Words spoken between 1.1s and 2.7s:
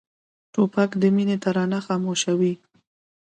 مینې ترانه خاموشوي.